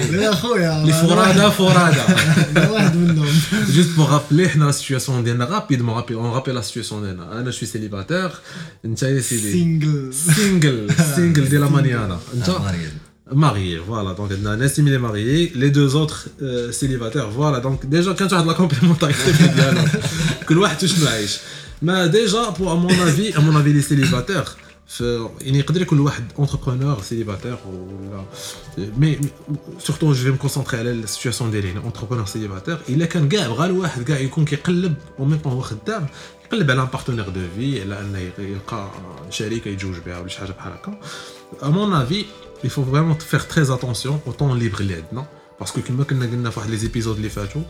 [0.09, 2.05] اللي يا خويا اللي فرادا فرادا
[2.57, 3.27] أنا واحد منهم
[3.75, 7.51] جوست بوغ رابلي حنا لا سيتياسيون ديالنا رابيدمون رابي اون رابي لا سيتياسيون ديالنا انا
[7.51, 8.31] شوي سيليباتير
[8.85, 12.91] انت يا سيدي سينجل سينجل سينجل ديال مانيانا انت ماريال
[13.47, 17.59] marié voilà donc on a un estimé les mariés les deux autres euh, célibataires voilà
[17.67, 19.87] donc déjà quand tu as de la complémentarité في ديالهم
[20.47, 21.37] كل واحد شنو عايش
[21.81, 24.60] ما ديجا pour à mon avis à mon avis les célibataires في
[25.41, 28.23] يعني يقدر يكون واحد entrepreneur célibataire ولا
[28.77, 29.19] مي
[29.79, 34.03] سورتو جو في مكونسونطري على السيتوياسيون ديالي يعني entrepreneur célibataire الا كان كاع بغى الواحد
[34.03, 36.07] كاع يكون كيقلب او ميم هو خدام
[36.45, 38.91] يقلب على ان بارتنير دو في على انه يلقى
[39.29, 40.99] شريكه يتزوج بها ولا شي حاجه بحال هكا
[41.61, 42.25] à mon avis
[42.63, 45.25] il faut vraiment faire très attention au temps libre اللي عندنا
[45.59, 47.65] باسكو كما كنا قلنا في واحد لي زيبيزود اللي فاتوا آه،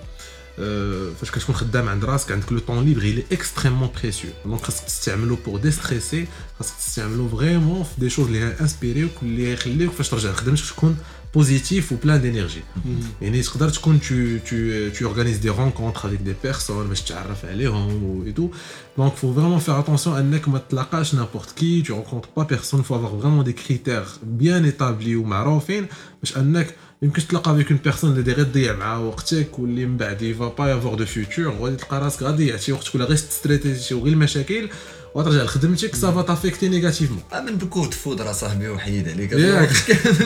[1.20, 4.84] فاش كتكون خدام عند راسك عندك لو طون ليبر il est extrêmement précieux دونك خاصك
[4.84, 6.28] تستعملو بور ديستريسي
[6.60, 10.98] خاصك تستعملو فريمون في دي شوز اللي انسبيريوك اللي يخليوك فاش ترجع لخدمتك تكون
[11.38, 12.64] positif ou plein d'énergie.
[12.86, 13.02] Mhm.
[13.22, 13.42] Et
[13.84, 18.52] quand tu, tu, tu organises des rencontres avec des personnes, باش تعرف عليهم et tout.
[18.98, 22.80] Donc, il faut vraiment faire attention à ne pas n'importe qui, tu rencontres pas personne,
[22.80, 25.88] il faut avoir vraiment des critères bien établis ou معروفين
[26.22, 30.23] باش انك يمكن تلقى avec une personne اللي غير تضيع معاه وقتك واللي من بعد
[30.23, 34.13] يفا با يافوار دو فيوتور وغادي تلقى راسك غادي ضيعتي وقتك ولا غير ستريتي وغير
[34.13, 34.69] المشاكل
[35.15, 39.33] وترجع لخدمتك سافا تافيكتي نيجاتيفمون من بكوت فودر اصاحبي وحيد عليك.
[39.33, 39.73] ياك.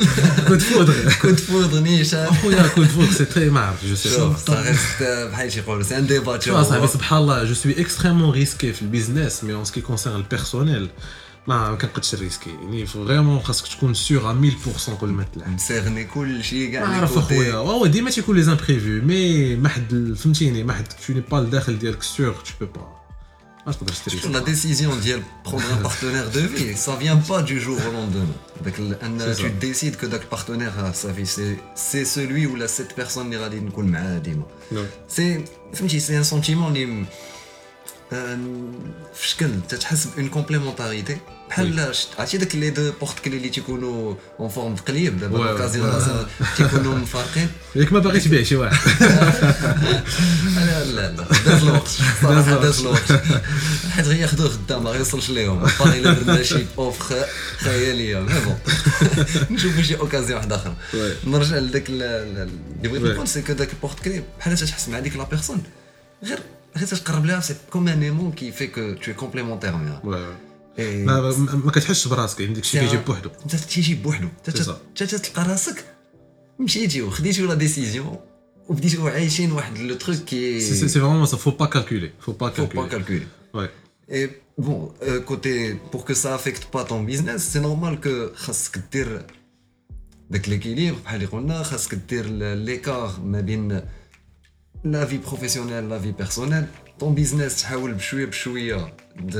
[0.48, 2.26] كنت فودغ كنت فودر نيشان.
[2.26, 5.98] خويا كنت فودغ سي تري ما عرف جو سي شوف صافي بحال شي يقولوا سي
[5.98, 10.16] ان ديبات صاحبي سبحان الله جو سوي اكستريمون ريسكي في البيزنس مي اون سكي كونسيرن
[10.16, 10.88] البيرسونيل
[11.47, 16.71] ما كنقدش ريسكي يعني فريمون خاصك تكون سيغ 1000% قبل ما تلعب مسيغني كل شيء
[16.71, 20.87] كاع ما عرف اخويا واو ديما تيكون لي زامبريفو مي ما حد فهمتيني ما حد
[20.87, 23.01] tu n'es pas الداخل ديالك سيغ tu peux pas
[23.67, 27.57] ما تقدرش تريسكي La décision de prendre un partenaire de vie, ça vient pas du
[27.65, 28.37] jour au lendemain.
[28.65, 29.59] Donc, un- C'est tu ça.
[29.67, 33.37] décides que notre partenaire à sa vie, c'est- c'est celui ou la cette personne qui
[33.43, 34.43] va dire نكون معاه ديما.
[35.17, 35.41] C'est
[35.73, 37.05] فهمتي c'est un sentiment اللي آه،
[38.10, 44.48] في شكل تتحس بون كومبليمونتاريتي بحال عرفتي داك لي دو بورت كلي اللي تيكونوا اون
[44.48, 45.36] فورم د قليب دابا.
[45.38, 48.76] لوكازيون تيكونوا مفارقين ياك ما باغي تبيع شي واحد
[50.56, 51.88] لا لا لا داز الوقت
[52.22, 53.12] صراحة داز الوقت
[53.90, 57.24] حيت ياخذوه خدام ما غيوصلش ليهم باغي الا درنا شي اوفر
[57.58, 58.58] خياليه مي بون
[59.50, 61.28] نشوفوا شي اوكازيون واحدة أخرى Ouais.
[61.28, 62.50] نرجع لذاك ال- ال-
[62.84, 63.14] اللي بغيت.
[63.14, 65.62] نقول سي كو داك البورت كلي بحال تتحس مع ديك لا بيرسون
[66.24, 66.38] غير
[66.77, 70.79] غير تتقرب لها سي كوم ان ايمون كي في كو تو كومبليمونتير معاها Ouais.
[70.79, 71.05] إيه.
[71.05, 74.69] ما ما- ما كتحسش براسك عندك شي كيجي بوحدو انت تيجي بوحدو C'est ça.
[75.01, 75.85] انت تلقى راسك
[76.59, 78.17] مشيتي وخديتي لا ديسيزيون
[78.69, 82.49] وبديتو عايشين واحد لو تروك كي سي سي فريمون سا فو با كالكولي فو با
[82.49, 83.57] faut pas كالكولي calculer.
[83.57, 83.69] Ouais.
[84.13, 84.27] Et
[84.67, 85.53] bon, euh, côté,
[85.91, 89.25] pour que ça affecte pas ton business, c'est normal que خاصك دير
[90.29, 92.25] داك l'équilibre بحال اللي قلنا خاصك دير
[92.65, 93.81] l'écart ما بين
[94.85, 96.67] la vie professionnelle la vie personnelle
[96.99, 99.35] ton business تحاول بشويه بشويه د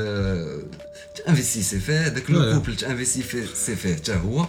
[1.26, 2.54] تانفيستي سي فيه داك لو Ouais.
[2.56, 4.46] كوبل تانفيستي فيه سي فيه حتى هو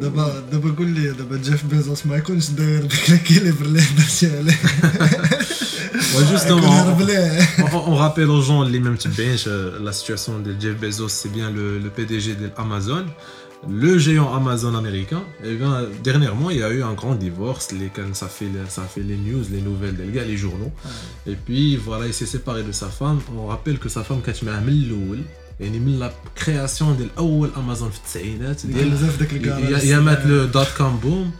[0.00, 4.58] دابا دابا قول لي دابا جيف بيزوس ما يكونش داير ديك ليكيليبر اللي هضرتي عليه
[6.14, 9.48] Ouais, justement, يكون on, هرب ليه on- on rappelle aux gens les mêmes تبعينش
[9.88, 13.06] la situation de Jeff Bezos, c'est bien le, le PDG de Amazon,
[13.68, 15.22] le géant Amazon américain.
[15.44, 17.72] Et bien, dernièrement, il y a eu un grand divorce.
[17.72, 20.72] Les, quand ça, fait, ça fait les news, les nouvelles des gars, les journaux.
[21.26, 23.20] Et puis, voilà, il s'est séparé de sa femme.
[23.36, 24.62] On rappelle que sa femme, quand tu mets un
[25.60, 26.12] يعني من لا
[26.44, 29.84] كرياسيون ديال اول امازون في التسعينات ديال بزاف داك الكارث.
[29.84, 31.30] يا مات لو دوت كوم بوم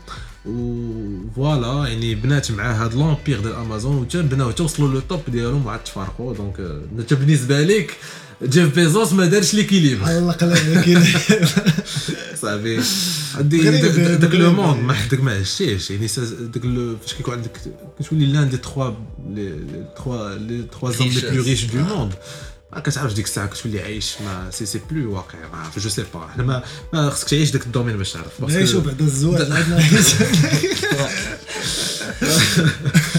[0.47, 5.85] وفوالا يعني بنات مع هاد لومبير ديال امازون وتا بناو توصلوا لو توب ديالهم وعاد
[5.85, 7.97] تفارقوا دونك آه، انت بالنسبه لك
[8.44, 11.04] جيف بيزوس ما دارش ليكيليبر الله قلب
[12.42, 12.82] صافي.
[13.36, 13.64] عندي
[14.18, 14.52] داك- لو.
[14.54, 16.08] موند ما حدك ما عشتيش يعني
[16.40, 16.62] داك
[17.02, 17.52] فاش كيكون عندك
[18.00, 18.92] كتولي لأن دي تخوا
[19.30, 19.54] لي
[19.96, 22.14] تخوا لي تخوا زون لي بلو ريش دو موند
[22.74, 25.40] ما كتعرفش ديك الساعة كتولي عايش ما سي سي بلو واقع.
[25.54, 28.42] ما عرف جو سي با حنا ما ما خصك تعيش داك الدومين باش تعرف.
[28.48, 29.48] نعيشو بعد الزواج.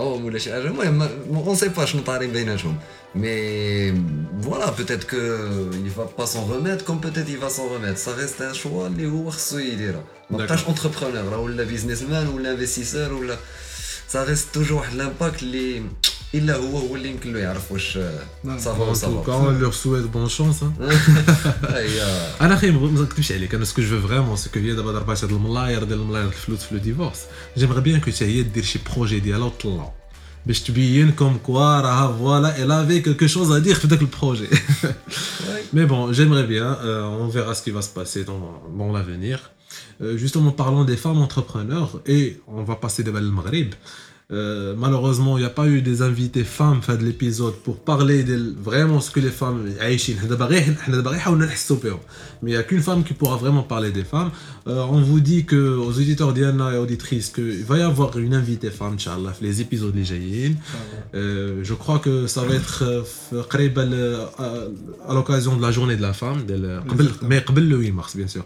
[0.00, 1.02] انستوراهم ولا شي حاجه المهم
[1.36, 2.76] اون سي با شنو طاري بيناتهم
[3.14, 3.92] مي
[4.42, 5.16] فوالا بوتيت كو
[5.72, 8.86] il va pas s'en remettre comme peut-être il va s'en remettre ça reste un choix
[8.86, 10.42] اللي هو خصو يديرها ما D'accord.
[10.42, 13.36] بقاش اونتربرونور راه ولا بيزنس مان ولا انفستيسور ولا
[14.12, 15.82] ça reste toujours واحد لامباكت اللي
[16.34, 17.98] الا هو هو اللي يمكن له يعرف واش
[18.44, 18.58] نعم.
[18.58, 20.62] صافا En tout وصافا cas, on leur souhaite bonne chance.
[20.62, 20.82] Hein.
[21.68, 22.02] هي
[22.40, 25.84] انا اخي ما نكذبش عليك انا سكو جو فريمون سكو هي دابا ضربات هاد الملاير
[25.84, 27.18] ديال الملاير ديال الفلوس في لو ديفورس
[27.58, 29.90] جيمغي بيان كو حتى هي دير شي بروجي ديالها وطلعو
[30.46, 34.46] باش تبين كوم كوا راها فوالا elle avait quelque chose à dire في داك البروجي
[35.72, 39.36] Mais bon, j'aimerais bien, euh, on verra ce qui va se passer dans, dans l'avenir.
[40.00, 43.70] Euh, justement, parlons des femmes entrepreneurs et on va passer devant le Maghreb.
[44.31, 48.23] euh, malheureusement, il n'y a pas eu des invités femmes fin de l'épisode pour parler
[48.23, 50.17] de vraiment ce que les femmes aïchines.
[50.23, 51.99] Hein.
[52.41, 54.31] Mais il n'y a qu'une femme qui pourra vraiment parler des femmes.
[54.67, 58.33] Euh, on vous dit que, aux auditeurs Diana et auditrices qu'il va y avoir une
[58.33, 60.01] invitée femme, Inch'Allah, les épisodes les
[61.13, 63.03] euh, je crois que ça va être
[65.07, 66.43] à l'occasion de la journée de la femme,
[67.21, 68.45] mais le 8 mars, bien sûr.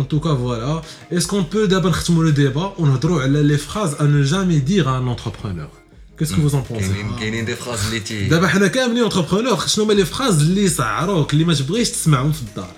[0.00, 0.72] En tout cas, voilà.
[1.14, 4.84] Est-ce qu'on peut d'abord faire le débat On a les phrases à ne jamais dire
[4.92, 5.70] à un entrepreneur.
[6.16, 9.84] Qu'est-ce que vous en pensez كاينين دي فراز اللي تي دابا حنا كاملين entrepreneur شنو
[9.84, 12.72] هما لي فراز اللي يسعروك اللي ما تبغيش تسمعهم في الدار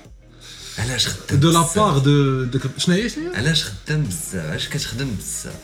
[0.78, 4.46] علاش خدام دو لا بزاف؟ بار دو دو- شنو هي شنو هي علاش خدام بزاف
[4.50, 5.58] علاش كتخدم بزاف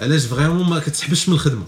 [0.00, 1.64] علاش فريمون ما كتحبش من الخدمه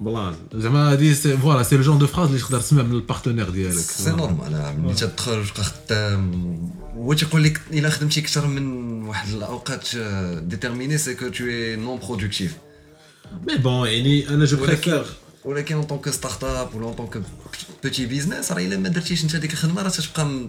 [0.00, 3.50] فوالا والله زعما هادي فوالا سي لو جون دو فراز اللي تقدر تسمع من البارتنير
[3.50, 3.74] ديالك.
[3.74, 9.96] سي نورمال ملي تتخرج تبقى خدام هو تيقول لك إلا خدمتي أكثر من واحد الأوقات
[10.42, 12.56] ديتيرميني سي كو تو اي نون برودكتيف
[13.46, 15.04] مي بون يعني أنا جو بريفير
[15.44, 17.22] ولكن اون طونك ستارت اب ولا اون طونك
[17.82, 20.48] بوتي بيزنس راه إلا ما درتيش أنت ديك الخدمة راه تتبقى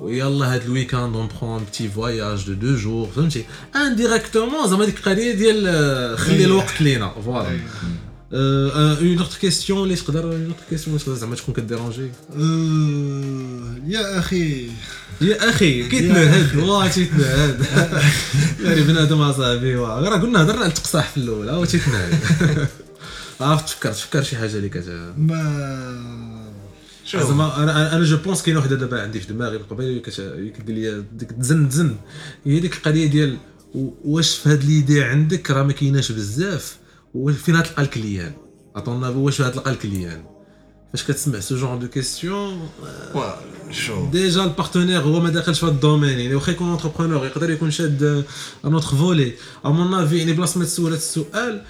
[0.00, 3.44] ويلا هاد الويكاند اون برون بتي فواياج دو دو جور فهمتي
[3.76, 7.58] انديريكتومون زعما ديك القضية ديال خلي الوقت لينا فوالا
[8.32, 12.10] اون اوتر كيستيون اللي تقدر اون اوتر كيستيون اللي تقدر زعما تكون كديرونجي
[13.86, 14.70] يا أخي
[15.20, 17.66] يا أخي كيتنهد والله تيتنهد
[18.64, 22.18] يعني بنادم اصاحبي واه راه قلنا هضرنا على التقصاح في الأول هو تيتنهد
[23.40, 26.52] عرفت تفكر تفكر شي حاجة اللي كت ما
[27.28, 31.04] زعما أنا أنا جو بونس كاين وحدة دابا عندي في دماغي قبيله كت- كدير لي
[31.12, 31.96] ديك تزن تزن.
[32.46, 33.36] هي ديك القضية ديال
[34.04, 36.76] واش في هاد ليدي عندك راه ما كايناش بزاف
[37.14, 38.32] وفين غتلقى الكليان؟
[38.76, 40.24] اطون واش غتلقى الكليان؟
[40.92, 42.68] فاش كتسمع سو جون دو كيستيون
[44.10, 48.24] ديجا البارتنير هو ما داخلش في هذا الدومين يعني واخا يكون اونتربرونور يقدر يكون شاد
[48.64, 49.32] ان اوتر فولي
[49.64, 51.62] ا مون افي يعني بلاصة ما تسول هذا السؤال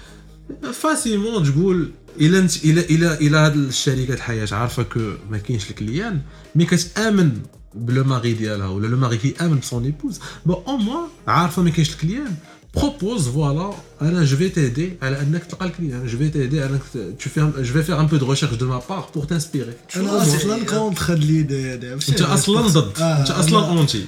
[0.73, 1.91] فاسيمون تقول
[2.21, 4.99] إلا انت الا الا إلا هاد الشركة الحياة عارفة كو
[5.31, 6.21] ما كاينش الكليان
[6.55, 7.31] مي كتأمن
[7.75, 11.89] بلو ماري ديالها ولا لو ماري كيأمن بسون ايبوز بون أو موان عارفة ما كاينش
[11.89, 12.35] الكليان.
[12.75, 16.81] بروبوز فوالا أنا جو في تيدي على أنك تلقى الكليان جو في تيدي على أنك
[17.21, 20.21] tu fais جو في فير ان بو دو ريشيرش دو ما بار بور تانسبيري أنا
[20.21, 24.05] أصلا كونتر هاد ليدي هادي أنت؟ أصلا ضد آه، انت أصلا أنا- اونتي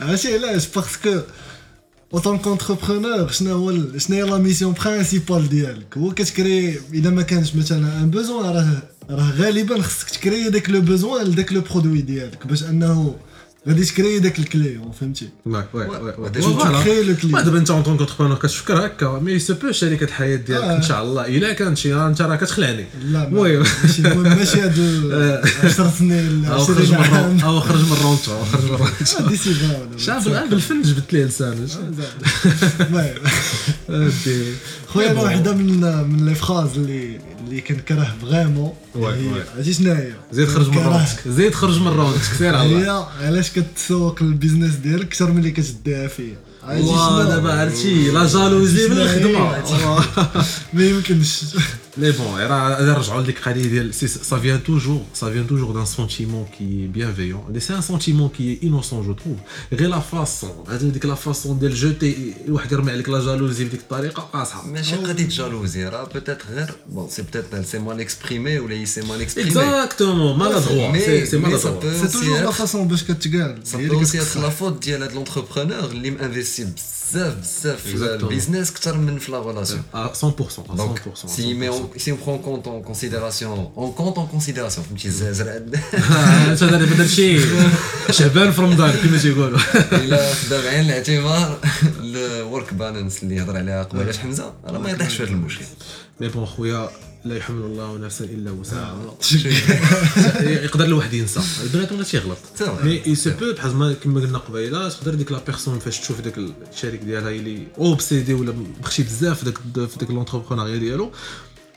[0.00, 1.20] عرفتي علاش؟ باسكو
[2.14, 7.54] اوتون كونتربرونور شنو هو شنو هي لا ميسيون برينسيبال ديالك هو كتكري اذا ما كانش
[7.56, 12.46] مثلا ان بوزوان راه راه غالبا خصك تكري داك لو بوزوان لداك لو برودوي ديالك
[12.46, 13.14] باش انه
[13.68, 16.80] غادي تكري داك الكليون فهمتي وي وي وي، وي ديجا فوالا.
[16.80, 20.36] تكري لو ما كليون دابا انت اون طونك كتفكر هكا مي سو بو شركه الحياة
[20.36, 20.76] ديالك آه.
[20.76, 23.64] ان شاء الله الا كانت شي انت راه كتخلعني لا المهم
[24.22, 24.82] ماشي هادو
[25.64, 30.26] 10 سنين أو خرج 20 من أو خرج من الرونتو أو خرج من فا شاف
[30.26, 31.66] الان بالفن جبت ليه لسانه
[32.80, 33.14] المهم.
[34.88, 35.20] خويا أنا.
[35.22, 38.72] وحده من من لي فراز اللي اللي كنكره فريمون.
[39.56, 44.22] عرفتي شنو هي زيد خرج من رونتك زيد خرج من رونتك سير هي علاش كتسوق
[44.22, 46.32] البيزنس ديالك أكثر من اللي كتديها فيه
[46.90, 49.62] واه؟ دابا عرفتي لا جالوزي من الخدمة.
[50.74, 51.44] ما يمكنش.
[51.96, 52.24] Mais bon,
[54.06, 57.44] ça vient toujours, ça vient toujours d'un sentiment qui est bienveillant.
[57.60, 59.36] C'est un sentiment qui est innocent, je trouve.
[59.70, 60.52] Rien la façon,
[61.04, 63.68] la façon de le jeter, avec la jalousie,
[64.66, 66.46] Mais j'ai pas dit jalousie, peut-être,
[66.88, 69.48] bon, c'est peut-être c'est mal exprimé ou c'est mal exprimé.
[69.48, 70.92] Exactement, maladroit.
[70.98, 71.26] C'est.
[71.26, 73.56] C'est toujours la façon de ce que tu gagnes.
[73.62, 76.68] Ça peut aussi être la faute de l'entrepreneur, l'investisseur
[77.13, 77.29] هي بو اللي اوسي كتصح.
[77.29, 78.23] لا فوت ديال هاد لونتربرونور اللي مانفيستي بزاف بزاف في Exactement.
[78.23, 81.71] البيزنس اكثر من في لا ريلاسيون à 100% à 100% Donc, à si, met 100%.
[81.71, 86.63] on, si on prend en compte en considération, on compte en considération, فهمتي الزرع انت
[86.63, 87.39] دابا دابا شي
[88.11, 89.59] شعبان في رمضان كما تيقولوا
[89.91, 91.59] الا خدا بعين الاعتبار
[91.99, 95.65] الورك بالانس اللي هضر عليها قبيله حمزه راه ما يطيحش في هذا المشكل
[96.21, 96.89] مي بون خويا
[97.24, 99.14] لا يحمل الله نفسا إلا وسعها.
[100.64, 101.40] يقدر الواحد ينسى.
[101.62, 102.38] البنات ولا تيغلط.
[102.84, 106.20] مي اي سو بو بحال ما كما قلنا قبيلة تقدر ديك لا بيرسون فاش تشوف
[106.20, 106.38] داك
[106.72, 111.12] الشريك ديالها اللي اوبسيدي ولا مخشي بزاف في داك في داك لونتربرونيا ديالو.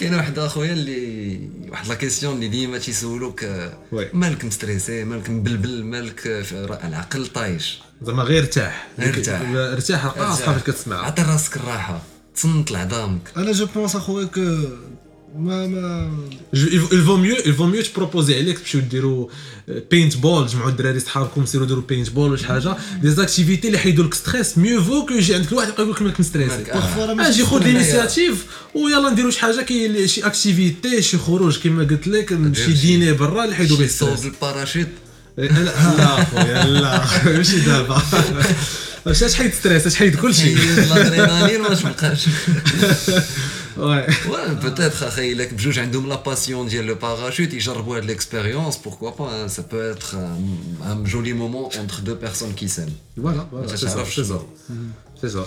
[0.00, 3.72] كاين واحد اخويا اللي واحد لا كيسيون اللي ديما تيسولوك آه،.
[4.12, 7.78] مالك مستريسي مالك مبلبل مالك آه، العقل طايش.
[8.02, 8.88] زعما غير ارتاح.
[8.98, 9.40] غير ارتاح.
[9.40, 11.06] ارتاح راه صحابك كتسمع.
[11.06, 12.02] عطي راسك الراحة.
[12.34, 13.20] تصنت لعظامك.
[13.36, 14.28] أنا جو بونس أخويا
[15.38, 16.10] ما ما
[16.54, 19.28] il vaut mieux il vaut mieux تبروبوزي عليك تمشيو ديروا
[19.90, 23.78] بينت بول تجمعوا الدراري صحابكم سيروا ديروا بينت بول ولا شي حاجة دي زاكتيفيتي اللي
[23.78, 26.64] يحيدوا لك ستريس ميو فو كو يجي عندك الواحد يبقى يقول لك مالك مستريسي
[27.18, 27.74] أجي خذ ستريس.
[27.74, 33.12] لينيسياتيف ويلا نديروا شي حاجة كي شي اكتيفيتي شي خروج كما قلت لك شي ديني
[33.12, 34.88] برا اللي يحيدوا به ستريس الباراشوت
[35.38, 35.44] لا
[35.98, 38.02] لا خويا لا ماشي دابا
[39.06, 42.26] اش اش حيد ستريس اش حيد كل شيء الادرينالين ما تبقاش
[43.76, 44.06] Ouais.
[44.60, 45.04] peut-être.
[45.22, 49.30] Ils ont la passion de le parachute, il ils de l'expérience, pourquoi pas.
[49.32, 49.48] Hein.
[49.48, 52.90] Ça peut être euh, un, joli moment entre deux personnes qui s'aiment.
[53.16, 54.04] Voilà, voilà c'est ça.
[55.20, 55.46] C'est ça.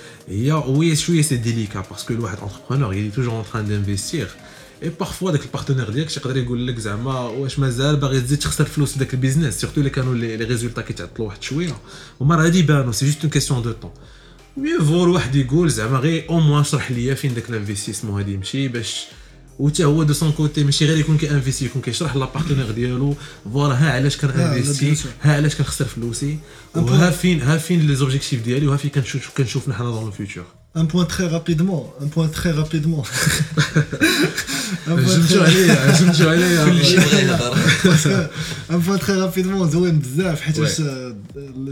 [0.93, 4.27] شوية سي ديليكا باسكو الواحد انتربرونور il est toujours en train d'investir.
[4.99, 9.13] بارفوا داك البارتنير ديالك يقدر يقول لك زعما واش مازال باغي تزيد تخسر فلوس داك
[9.13, 11.77] البيزنس سيرتو الا كانوا لي ريزولتا كيتعطلوا واحد شوية
[12.21, 13.91] هما راه غادي يبانوا سي جوست اون كيسيون دو طون
[14.57, 18.67] مي فو الواحد يقول زعما غير أو موان شرح ليا فين داك الانفستيسمون هادي يمشي
[18.67, 19.05] باش
[19.61, 23.15] وتا هو دو سون كوتي ماشي غير يكون كانفيستي يكون كيشرح لا بارتنير ديالو
[23.53, 25.07] فوالا ها علاش كان لا، انفيستي bien sûr.
[25.21, 26.37] ها علاش كنخسر فلوسي
[26.75, 30.43] وها فين ها فين لي زوبجيكتيف ديالي وها فين كنشوف كنشوفنا حنا دون لو فيوتور
[30.73, 33.03] Un point très rapidement, un point très rapidement.
[34.87, 36.65] un, point جمتو très, عليا جمتو عليا
[38.69, 40.63] un point très rapidement, زوين بزاف حيت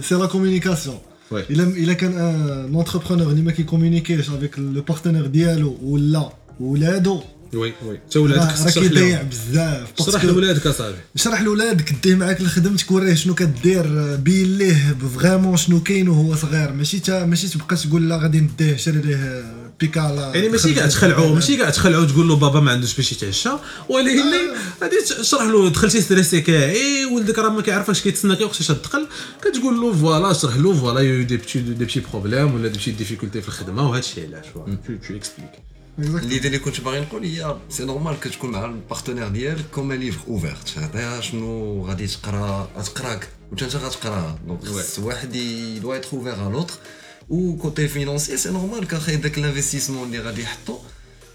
[0.02, 0.98] سي لا كومونيكاسيون.
[1.32, 6.30] الا الا كان ان اونتربرونور اللي ما كيكومونيكيش افيك لو بارتنير ديالو ولا
[6.60, 7.22] ولادو
[7.54, 8.00] وي وي.
[8.12, 9.30] تا ولادك؟ كيضيع لهم.
[9.30, 9.88] بزاف.
[10.12, 10.96] شرح لولادك أصاحبي.
[11.16, 16.72] شرح لولادك ديه معاك لخدمتك وريه شنو كدير بين ليه فريمون شنو كاين وهو صغير.
[16.72, 20.32] ماشي تا ماشي تبقى تقول لا غادي نديه شري ليه بيكالا.
[20.36, 23.50] يعني ماشي كاع تخلعو ماشي كاع تخلعو تقول له بابا ما عندوش باش يتعشى.
[23.90, 24.22] ولكن
[24.82, 29.08] غادي تشرح له دخلتي ستريسي كاعي ولدك راه ما كيعرفش كيتسنى كي وقتاش تدخل
[29.42, 32.92] كتقول له فوالا شرح له فوالا يو دي بتي دي بتي بروبليم ولا دي بتي
[32.92, 35.52] ديفيكولتي في الخدمة وهذا الشيء علاش تو اكسبليك
[35.99, 40.69] اللي اللي كنت باغي نقول هي سي نورمال كتكون مع البارتنير ديالك كوم ليفر اوفيرت
[40.69, 45.33] تعطيها شنو غادي تقرا غتقراك وانت انت غتقراها دونك خص واحد
[45.83, 46.75] دوا يتر اوفير ا لوتر
[47.29, 50.79] و كوتي فينونسي سي نورمال كاخي داك الانفستيسمون اللي غادي يحطو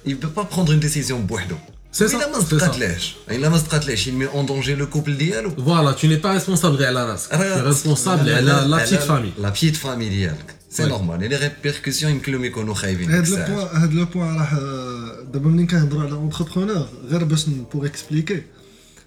[0.08, 1.56] il peut pas prendre une décision بوحدو
[1.92, 2.50] C'est ça, الا ما c'est ça.
[2.50, 6.34] صدقاتلهش الا ما صدقاتلهش il met en danger le couple ديالو فوالا تو ني با
[6.34, 10.84] ريسبونسابل غير على راسك تو ريسبونسابل على لا بتيت فامي لا بيت فامي ديالك سي
[10.84, 10.88] Ouais.
[10.88, 13.56] نورمال لي ريبيركسيون يمكن لهم يكونوا خايبين هاد ديك لو الساعة.
[13.56, 18.42] بوان هاد لو بوان راه آه، دابا ملي كنهضروا على اونتربرونور غير باش بوغ اكسبليكي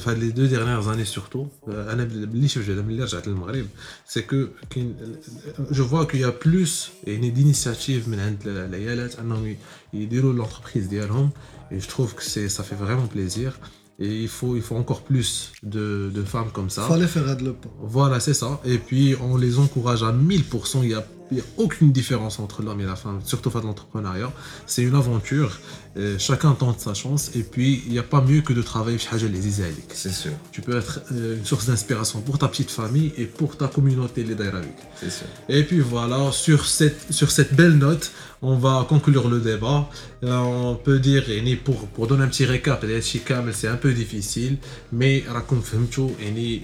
[0.00, 3.66] enfin, les deux dernières années surtout, euh, أنا باللي شفت هذا ملي رجعت للمغرب,
[4.08, 4.96] c'est que كاين-
[5.70, 9.56] je vois qu'il y a plus يعني d'initiatives من عند العيالات انهم
[9.92, 11.30] يديروا l'entreprise ديالهم
[11.72, 13.52] et je trouve que c'est ça fait vraiment plaisir.
[13.98, 15.30] Et il faut, il faut encore plus
[15.62, 16.82] de, de femmes comme ça.
[16.88, 18.60] Fallait faire هاد لو بوان Voilà, c'est ça.
[18.72, 20.82] Et puis, on les encourage à 1000%.
[20.82, 23.63] Il y a il n'y a aucune différence entre l'homme et la femme, surtout face
[23.63, 24.31] à l'entrepreneuriat.
[24.65, 25.59] C'est une aventure.
[26.17, 27.31] Chacun tente sa chance.
[27.35, 29.91] Et puis, il n'y a pas mieux que de travailler chez les Israélites.
[29.93, 30.31] C'est sûr.
[30.51, 34.23] Tu peux être euh, une source d'inspiration pour ta petite famille et pour ta communauté,
[34.23, 34.71] les Dairaviques.
[34.99, 35.27] C'est sûr.
[35.49, 38.11] Et puis voilà, sur cette, sur cette belle note,
[38.41, 39.89] on va conclure le débat.
[40.23, 42.85] Euh, on peut dire, et pour, pour donner un petit récap,
[43.51, 44.57] c'est un peu difficile,
[44.91, 45.23] mais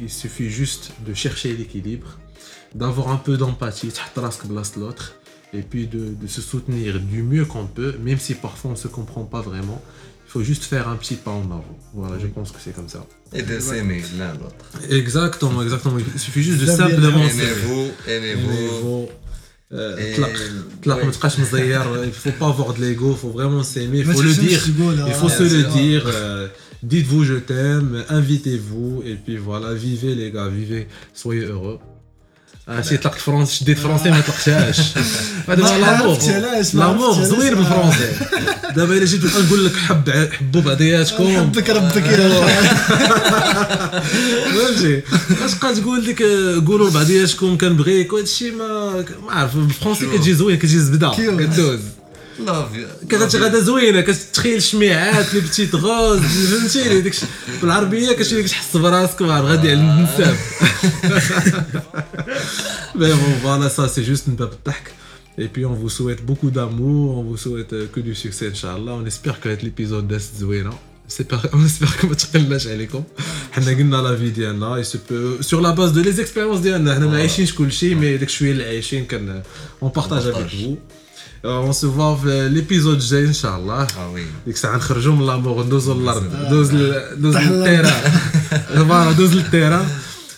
[0.01, 2.18] il suffit juste de chercher l'équilibre
[2.78, 5.15] d'avoir un peu d'empathie, de l'autre,
[5.53, 8.88] et puis de, se soutenir du mieux qu'on peut, même si parfois on ne se
[8.88, 9.82] comprend pas vraiment.
[10.28, 11.78] Il faut juste faire un petit pas en avant.
[11.93, 13.05] Voilà, je pense que c'est comme ça.
[13.34, 14.65] Et de s'aimer l'un l'autre.
[14.89, 15.97] Exactement, exactement.
[15.97, 19.07] Il suffit juste de simplement Aimez-vous, aimez-vous.
[19.73, 24.34] Euh, il ne faut pas avoir de l'ego, il faut vraiment s'aimer, il faut le
[24.34, 24.61] dire.
[25.07, 26.03] Il faut se le dire.
[26.07, 26.47] Euh,
[26.84, 31.80] dites-vous je t'aime, invitez-vous, et puis voilà, vivez les gars, vivez, soyez heureux.
[32.70, 34.80] Ah, شي طلقت فرنسي شديت فرنسي ما طلقتهاش
[35.49, 36.18] هو لامور
[36.74, 37.53] لامور زوين علاش.
[37.57, 38.09] بالفرنسي.
[38.76, 42.30] دابا إلا جيت نبقى نقول لك حب حبوا بعضياتكم حبك ربك يا
[44.53, 45.01] فهمتي؟
[45.45, 50.13] اش بقى تقول لك آه، قولوا لبعضياتكم كنبغيك وهذا الشيء ما ما عارف بالفرنسي شوف.
[50.15, 51.11] كتجي زوين كتجي زبدة.
[51.15, 51.80] كدوز.
[52.47, 52.66] لاف
[53.09, 57.28] كتجي غدا زوينه كتخيل الشميعات لي بتيت غوز فهمتيني داك الشيء.
[57.62, 60.37] بالعربيه كتولي تحس براسك وعارف غادي على النساب
[62.95, 64.85] Mais bon, voilà, ça c'est juste une belle tac.
[65.39, 68.93] Et puis on vous souhaite beaucoup d'amour, on vous souhaite euh, que du succès, Inch'Allah.
[69.01, 70.70] On espère que l'épisode d'Est Zouena.
[71.55, 73.03] On espère que ما تقلناش عليكم
[73.53, 76.95] حنا قلنا لا في ديالنا il se peut sur la base de les expériences ديالنا
[76.95, 79.43] حنا ما عايشينش كل شيء مي داك الشويه اللي عايشين كان
[79.83, 80.55] on partage On avec partage.
[80.64, 80.76] vous
[81.46, 85.26] اون سو فوا في ليبيزود الجاي ان شاء الله آه وي ديك الساعة نخرجوا من
[85.26, 86.74] لامور ندوزوا للارض ندوز
[87.18, 87.92] ندوز للتيرا
[88.76, 89.88] فوالا ندوز للتيرا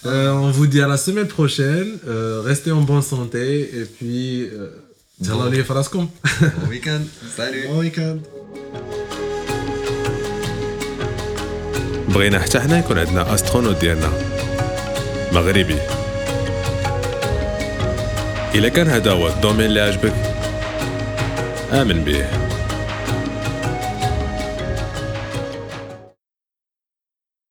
[0.05, 1.97] اون فو دي لا سيمين بروشين
[2.45, 4.49] ريستي اون بون سونتي اي بي
[5.23, 6.09] تهلاو ليا في راسكم
[6.41, 8.21] بون ويكاند سالي بون ويكاند
[12.09, 14.09] بغينا حتى حنا يكون عندنا استرونوت ديالنا
[15.33, 15.77] مغربي.
[18.55, 20.28] إذا كان هذا هو الدومين اللي عجبك.
[21.72, 22.26] امن به